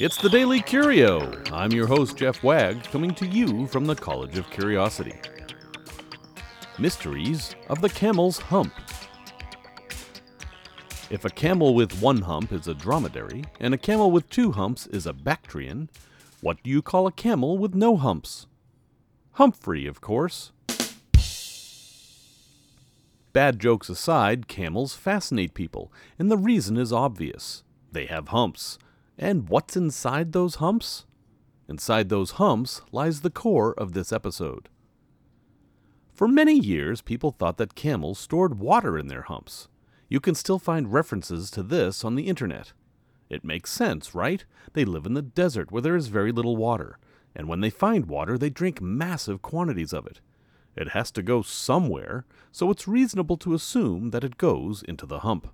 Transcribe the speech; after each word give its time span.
It's 0.00 0.16
the 0.16 0.28
Daily 0.28 0.60
Curio. 0.60 1.42
I'm 1.52 1.72
your 1.72 1.88
host, 1.88 2.16
Jeff 2.16 2.44
Wagg, 2.44 2.84
coming 2.84 3.12
to 3.16 3.26
you 3.26 3.66
from 3.66 3.84
the 3.84 3.96
College 3.96 4.38
of 4.38 4.48
Curiosity. 4.48 5.16
Mysteries 6.78 7.56
of 7.68 7.80
the 7.80 7.88
Camel's 7.88 8.38
Hump. 8.38 8.72
If 11.10 11.24
a 11.24 11.30
camel 11.30 11.74
with 11.74 12.00
one 12.00 12.22
hump 12.22 12.52
is 12.52 12.68
a 12.68 12.74
dromedary, 12.74 13.42
and 13.58 13.74
a 13.74 13.78
camel 13.78 14.12
with 14.12 14.30
two 14.30 14.52
humps 14.52 14.86
is 14.86 15.04
a 15.04 15.12
Bactrian, 15.12 15.90
what 16.42 16.62
do 16.62 16.70
you 16.70 16.80
call 16.80 17.08
a 17.08 17.12
camel 17.12 17.58
with 17.58 17.74
no 17.74 17.96
humps? 17.96 18.46
Humphrey, 19.32 19.88
of 19.88 20.00
course. 20.00 20.52
Bad 23.32 23.58
jokes 23.58 23.88
aside, 23.88 24.46
camels 24.46 24.94
fascinate 24.94 25.54
people, 25.54 25.92
and 26.20 26.30
the 26.30 26.38
reason 26.38 26.76
is 26.76 26.92
obvious. 26.92 27.64
They 27.90 28.06
have 28.06 28.28
humps. 28.28 28.78
And 29.18 29.48
what's 29.48 29.76
inside 29.76 30.32
those 30.32 30.56
humps? 30.56 31.04
Inside 31.68 32.08
those 32.08 32.32
humps 32.32 32.82
lies 32.92 33.20
the 33.20 33.30
core 33.30 33.74
of 33.74 33.92
this 33.92 34.12
episode. 34.12 34.68
For 36.14 36.28
many 36.28 36.58
years, 36.58 37.02
people 37.02 37.32
thought 37.32 37.58
that 37.58 37.74
camels 37.74 38.18
stored 38.18 38.58
water 38.58 38.96
in 38.96 39.08
their 39.08 39.22
humps. 39.22 39.68
You 40.08 40.20
can 40.20 40.34
still 40.34 40.58
find 40.58 40.92
references 40.92 41.50
to 41.50 41.62
this 41.62 42.04
on 42.04 42.14
the 42.14 42.28
internet. 42.28 42.72
It 43.28 43.44
makes 43.44 43.70
sense, 43.70 44.14
right? 44.14 44.44
They 44.72 44.84
live 44.84 45.04
in 45.04 45.14
the 45.14 45.22
desert 45.22 45.70
where 45.70 45.82
there 45.82 45.96
is 45.96 46.06
very 46.06 46.32
little 46.32 46.56
water, 46.56 46.98
and 47.34 47.48
when 47.48 47.60
they 47.60 47.70
find 47.70 48.06
water, 48.06 48.38
they 48.38 48.50
drink 48.50 48.80
massive 48.80 49.42
quantities 49.42 49.92
of 49.92 50.06
it. 50.06 50.20
It 50.76 50.90
has 50.90 51.10
to 51.12 51.22
go 51.22 51.42
somewhere, 51.42 52.24
so 52.52 52.70
it's 52.70 52.88
reasonable 52.88 53.36
to 53.38 53.54
assume 53.54 54.10
that 54.10 54.24
it 54.24 54.38
goes 54.38 54.82
into 54.82 55.06
the 55.06 55.20
hump. 55.20 55.48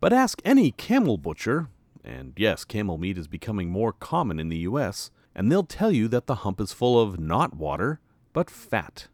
But 0.00 0.14
ask 0.14 0.40
any 0.44 0.72
camel 0.72 1.18
butcher, 1.18 1.68
and 2.02 2.32
yes, 2.36 2.64
camel 2.64 2.96
meat 2.96 3.18
is 3.18 3.28
becoming 3.28 3.68
more 3.68 3.92
common 3.92 4.40
in 4.40 4.48
the 4.48 4.58
US, 4.58 5.10
and 5.34 5.52
they'll 5.52 5.62
tell 5.62 5.92
you 5.92 6.08
that 6.08 6.26
the 6.26 6.36
hump 6.36 6.60
is 6.60 6.72
full 6.72 7.00
of 7.00 7.20
not 7.20 7.54
water, 7.54 8.00
but 8.32 8.50
fat. 8.50 9.08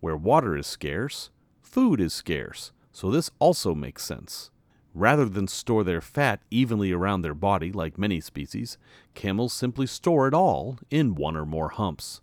Where 0.00 0.16
water 0.16 0.56
is 0.56 0.66
scarce, 0.66 1.30
food 1.60 2.00
is 2.00 2.14
scarce, 2.14 2.72
so 2.90 3.10
this 3.10 3.30
also 3.38 3.74
makes 3.74 4.02
sense. 4.02 4.50
Rather 4.94 5.26
than 5.26 5.46
store 5.46 5.84
their 5.84 6.00
fat 6.00 6.40
evenly 6.50 6.90
around 6.90 7.20
their 7.22 7.34
body 7.34 7.70
like 7.70 7.98
many 7.98 8.20
species, 8.20 8.78
camels 9.14 9.52
simply 9.52 9.86
store 9.86 10.26
it 10.26 10.34
all 10.34 10.78
in 10.90 11.14
one 11.14 11.36
or 11.36 11.44
more 11.44 11.68
humps. 11.68 12.22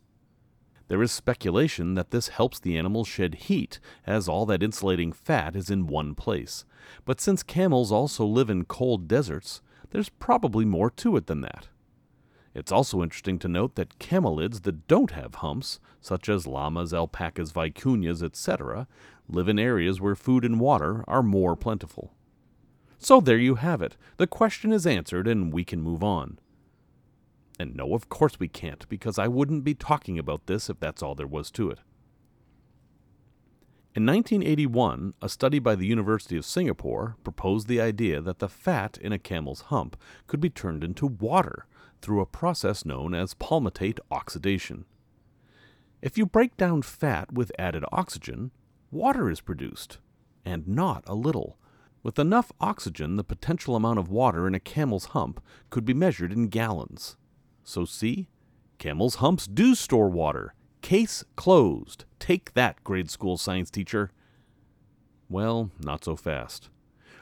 There 0.88 1.04
is 1.04 1.12
speculation 1.12 1.96
that 1.96 2.12
this 2.12 2.30
helps 2.30 2.60
the 2.60 2.78
animals 2.78 3.08
shed 3.08 3.36
heat, 3.36 3.80
as 4.06 4.28
all 4.28 4.46
that 4.46 4.64
insulating 4.64 5.12
fat 5.12 5.56
is 5.56 5.70
in 5.70 5.88
one 5.88 6.16
place. 6.16 6.64
But 7.04 7.20
since 7.20 7.44
camels 7.44 7.92
also 7.92 8.26
live 8.26 8.50
in 8.50 8.66
cold 8.66 9.08
deserts, 9.08 9.62
there's 9.92 10.10
probably 10.10 10.66
more 10.66 10.90
to 10.92 11.18
it 11.18 11.28
than 11.28 11.42
that. 11.42 11.68
It's 12.56 12.72
also 12.72 13.04
interesting 13.04 13.38
to 13.40 13.48
note 13.48 13.76
that 13.76 14.00
camelids 14.00 14.64
that 14.64 14.88
don't 14.88 15.12
have 15.12 15.36
humps, 15.36 15.80
such 16.02 16.28
as 16.28 16.48
llamas, 16.48 16.94
alpacas, 16.94 17.52
vicuñas, 17.52 18.24
etc., 18.24 18.88
live 19.30 19.50
in 19.50 19.60
areas 19.60 20.02
where 20.02 20.16
food 20.16 20.44
and 20.44 20.60
water 20.60 21.04
are 21.08 21.22
more 21.22 21.56
plentiful. 21.56 22.14
So 22.98 23.22
there 23.22 23.38
you 23.38 23.56
have 23.56 23.82
it. 23.82 23.96
The 24.16 24.26
question 24.26 24.72
is 24.72 24.88
answered, 24.88 25.28
and 25.28 25.54
we 25.54 25.64
can 25.64 25.82
move 25.82 26.04
on. 26.04 26.40
And 27.60 27.76
no, 27.76 27.94
of 27.94 28.10
course 28.10 28.40
we 28.40 28.48
can't, 28.48 28.88
because 28.90 29.18
I 29.18 29.28
wouldn't 29.28 29.64
be 29.64 29.74
talking 29.74 30.20
about 30.20 30.46
this 30.46 30.70
if 30.70 30.80
that's 30.80 31.02
all 31.02 31.16
there 31.16 31.28
was 31.28 31.50
to 31.52 31.70
it. 31.72 31.80
In 33.96 34.06
1981, 34.06 35.16
a 35.24 35.30
study 35.30 35.58
by 35.58 35.74
the 35.74 35.88
University 35.88 36.38
of 36.38 36.46
Singapore 36.46 37.16
proposed 37.24 37.68
the 37.68 37.82
idea 37.82 38.22
that 38.22 38.38
the 38.38 38.48
fat 38.48 39.00
in 39.02 39.12
a 39.12 39.18
camel's 39.18 39.62
hump 39.62 39.98
could 40.28 40.40
be 40.40 40.52
turned 40.52 40.84
into 40.84 41.08
water 41.08 41.66
through 42.00 42.22
a 42.22 42.28
process 42.28 42.86
known 42.86 43.16
as 43.16 43.34
palmitate 43.34 44.00
oxidation. 44.12 44.86
If 46.00 46.16
you 46.16 46.28
break 46.28 46.56
down 46.58 46.84
fat 46.84 47.34
with 47.34 47.52
added 47.58 47.84
oxygen, 47.92 48.52
water 48.92 49.32
is 49.32 49.42
produced, 49.42 49.98
and 50.46 50.68
not 50.68 51.04
a 51.08 51.16
little. 51.16 51.58
With 52.04 52.20
enough 52.20 52.52
oxygen, 52.62 53.16
the 53.16 53.24
potential 53.24 53.76
amount 53.76 53.98
of 53.98 54.12
water 54.12 54.46
in 54.46 54.54
a 54.54 54.60
camel's 54.60 55.06
hump 55.06 55.44
could 55.72 55.86
be 55.86 55.96
measured 55.96 56.32
in 56.32 56.50
gallons. 56.50 57.18
So, 57.68 57.84
see? 57.84 58.30
Camels' 58.78 59.16
humps 59.16 59.46
do 59.46 59.76
store 59.76 60.08
water. 60.08 60.54
Case 60.82 61.26
closed. 61.36 62.06
Take 62.18 62.54
that, 62.54 62.82
grade 62.86 63.12
school 63.12 63.36
science 63.36 63.70
teacher. 63.70 64.10
Well, 65.28 65.72
not 65.78 66.06
so 66.06 66.16
fast. 66.16 66.70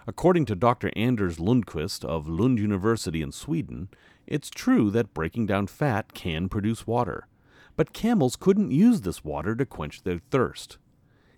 According 0.05 0.45
to 0.45 0.55
Dr. 0.55 0.91
Anders 0.95 1.37
Lundquist 1.39 2.05
of 2.05 2.27
Lund 2.27 2.59
University 2.59 3.23
in 3.23 3.31
Sweden, 3.31 3.89
it's 4.27 4.51
true 4.51 4.91
that 4.91 5.15
breaking 5.15 5.47
down 5.47 5.65
fat 5.65 6.13
can 6.13 6.47
produce 6.47 6.85
water. 6.85 7.27
But 7.75 7.91
camels 7.91 8.35
couldn't 8.35 8.69
use 8.69 9.01
this 9.01 9.23
water 9.23 9.55
to 9.55 9.65
quench 9.65 10.03
their 10.03 10.19
thirst. 10.29 10.77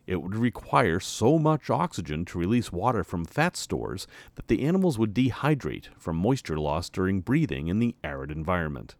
It 0.07 0.21
would 0.21 0.35
require 0.35 1.01
so 1.01 1.37
much 1.37 1.69
oxygen 1.69 2.23
to 2.25 2.39
release 2.39 2.71
water 2.71 3.03
from 3.03 3.25
fat 3.25 3.57
stores 3.57 4.07
that 4.35 4.47
the 4.47 4.63
animals 4.63 4.97
would 4.97 5.13
dehydrate 5.13 5.89
from 5.97 6.15
moisture 6.15 6.57
loss 6.57 6.89
during 6.89 7.19
breathing 7.19 7.67
in 7.67 7.79
the 7.79 7.93
arid 8.05 8.31
environment. 8.31 8.95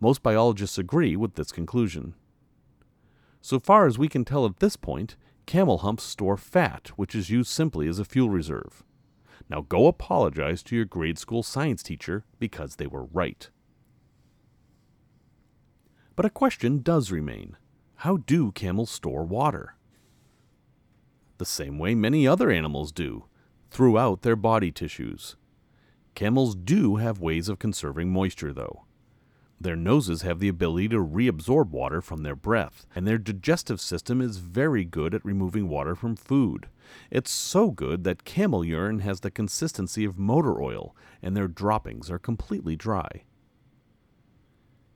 Most 0.00 0.22
biologists 0.22 0.78
agree 0.78 1.16
with 1.16 1.34
this 1.34 1.52
conclusion. 1.52 2.14
So 3.42 3.60
far 3.60 3.86
as 3.86 3.98
we 3.98 4.08
can 4.08 4.24
tell 4.24 4.46
at 4.46 4.58
this 4.58 4.76
point, 4.76 5.16
camel 5.44 5.78
humps 5.78 6.04
store 6.04 6.38
fat, 6.38 6.88
which 6.96 7.14
is 7.14 7.28
used 7.28 7.50
simply 7.50 7.86
as 7.86 7.98
a 7.98 8.04
fuel 8.04 8.30
reserve. 8.30 8.82
Now 9.50 9.60
go 9.60 9.86
apologize 9.86 10.62
to 10.64 10.76
your 10.76 10.86
grade 10.86 11.18
school 11.18 11.42
science 11.42 11.82
teacher 11.82 12.24
because 12.38 12.76
they 12.76 12.86
were 12.86 13.04
right. 13.04 13.50
But 16.16 16.24
a 16.24 16.30
question 16.30 16.80
does 16.80 17.12
remain 17.12 17.58
how 18.00 18.16
do 18.16 18.50
camels 18.52 18.90
store 18.90 19.24
water? 19.24 19.76
The 21.38 21.44
same 21.44 21.78
way 21.78 21.94
many 21.94 22.26
other 22.26 22.50
animals 22.50 22.92
do, 22.92 23.24
throughout 23.70 24.22
their 24.22 24.36
body 24.36 24.70
tissues. 24.70 25.36
Camels 26.14 26.54
do 26.54 26.96
have 26.96 27.20
ways 27.20 27.48
of 27.48 27.58
conserving 27.58 28.10
moisture, 28.10 28.52
though. 28.52 28.84
Their 29.60 29.76
noses 29.76 30.22
have 30.22 30.38
the 30.38 30.48
ability 30.48 30.88
to 30.88 30.98
reabsorb 30.98 31.70
water 31.70 32.02
from 32.02 32.22
their 32.22 32.36
breath, 32.36 32.86
and 32.94 33.06
their 33.06 33.18
digestive 33.18 33.80
system 33.80 34.20
is 34.20 34.36
very 34.36 34.84
good 34.84 35.14
at 35.14 35.24
removing 35.24 35.68
water 35.68 35.94
from 35.94 36.14
food. 36.14 36.68
It's 37.10 37.30
so 37.30 37.70
good 37.70 38.04
that 38.04 38.24
camel 38.24 38.64
urine 38.64 38.98
has 39.00 39.20
the 39.20 39.30
consistency 39.30 40.04
of 40.04 40.18
motor 40.18 40.60
oil, 40.60 40.94
and 41.22 41.34
their 41.34 41.48
droppings 41.48 42.10
are 42.10 42.18
completely 42.18 42.76
dry. 42.76 43.24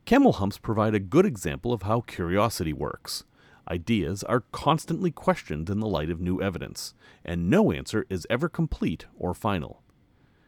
Camel 0.05 0.33
humps 0.33 0.57
provide 0.57 0.93
a 0.93 0.99
good 0.99 1.25
example 1.25 1.73
of 1.73 1.83
how 1.83 2.01
curiosity 2.01 2.73
works. 2.73 3.23
Ideas 3.71 4.21
are 4.23 4.43
constantly 4.51 5.11
questioned 5.11 5.69
in 5.69 5.79
the 5.79 5.87
light 5.87 6.09
of 6.09 6.19
new 6.19 6.41
evidence, 6.41 6.93
and 7.23 7.49
no 7.49 7.71
answer 7.71 8.05
is 8.09 8.27
ever 8.29 8.49
complete 8.49 9.05
or 9.17 9.33
final. 9.33 9.81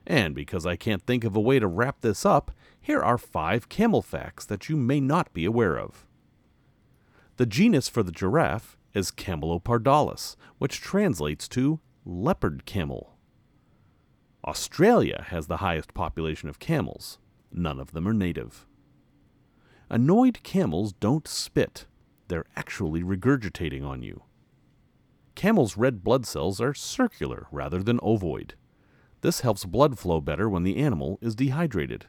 And 0.06 0.35
because 0.35 0.66
I 0.66 0.75
can't 0.75 1.01
think 1.01 1.23
of 1.23 1.33
a 1.33 1.39
way 1.39 1.57
to 1.57 1.66
wrap 1.66 2.01
this 2.01 2.25
up, 2.25 2.51
here 2.81 3.01
are 3.01 3.17
five 3.17 3.69
camel 3.69 4.01
facts 4.01 4.44
that 4.47 4.67
you 4.67 4.75
may 4.75 5.00
not 5.00 5.33
be 5.33 5.45
aware 5.45 5.79
of. 5.79 6.06
The 7.38 7.45
genus 7.45 7.88
for 7.88 8.03
the 8.03 8.12
giraffe 8.12 8.78
is 8.94 9.09
Camelopardalis, 9.09 10.35
which 10.57 10.81
translates 10.81 11.47
to 11.47 11.79
leopard 12.03 12.66
camel. 12.66 13.16
Australia 14.45 15.23
has 15.29 15.47
the 15.47 15.57
highest 15.57 15.94
population 15.94 16.50
of 16.50 16.59
camels. 16.59 17.19
None 17.53 17.79
of 17.79 17.94
them 17.94 18.06
are 18.06 18.13
native. 18.13 18.67
Annoyed 19.89 20.44
camels 20.44 20.91
don't 20.91 21.25
spit, 21.25 21.85
they're 22.28 22.45
actually 22.56 23.03
regurgitating 23.03 23.85
on 23.85 24.01
you. 24.01 24.23
Camels' 25.35 25.78
red 25.78 26.03
blood 26.03 26.25
cells 26.25 26.61
are 26.61 26.73
circular 26.73 27.47
rather 27.51 27.81
than 27.81 28.00
ovoid. 28.00 28.53
This 29.22 29.41
helps 29.41 29.66
blood 29.66 29.97
flow 29.97 30.22
better 30.22 30.50
when 30.50 30.63
the 30.63 30.78
animal 30.78 31.17
is 31.22 31.36
dehydrated. 31.36 32.06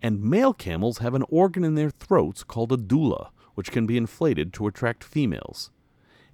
And 0.00 0.22
male 0.22 0.52
camels 0.52 0.98
have 0.98 1.14
an 1.14 1.24
organ 1.28 1.64
in 1.64 1.74
their 1.74 1.90
throats 1.90 2.44
called 2.44 2.72
a 2.72 2.76
dulla, 2.76 3.30
which 3.54 3.70
can 3.70 3.86
be 3.86 3.96
inflated 3.96 4.52
to 4.54 4.66
attract 4.66 5.04
females. 5.04 5.70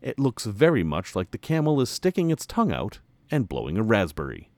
It 0.00 0.18
looks 0.18 0.44
very 0.44 0.84
much 0.84 1.16
like 1.16 1.32
the 1.32 1.38
camel 1.38 1.80
is 1.80 1.90
sticking 1.90 2.30
its 2.30 2.46
tongue 2.46 2.72
out 2.72 3.00
and 3.30 3.48
blowing 3.48 3.76
a 3.76 3.82
raspberry. 3.82 4.50